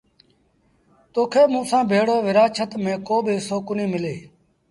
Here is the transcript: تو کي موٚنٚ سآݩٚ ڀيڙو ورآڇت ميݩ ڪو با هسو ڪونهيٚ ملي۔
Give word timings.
تو 1.13 1.21
کي 1.31 1.41
موٚنٚ 1.51 1.67
سآݩٚ 1.71 1.89
ڀيڙو 1.89 2.17
ورآڇت 2.27 2.71
ميݩ 2.83 3.03
ڪو 3.07 3.15
با 3.25 3.31
هسو 3.37 3.57
ڪونهيٚ 3.67 3.91
ملي۔ 3.93 4.15